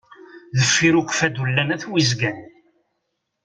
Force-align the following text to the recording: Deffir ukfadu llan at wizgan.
Deffir 0.57 0.95
ukfadu 1.01 1.43
llan 1.49 1.73
at 1.75 1.83
wizgan. 1.91 2.39